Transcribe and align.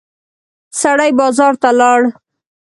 سړی 0.81 1.11
بازار 1.19 1.53
ته 1.61 1.69
لاړ. 1.79 1.99